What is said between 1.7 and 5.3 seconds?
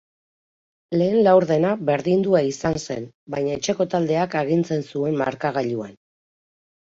berdindua izan zen, baina etxeko taldeak agintzen zuen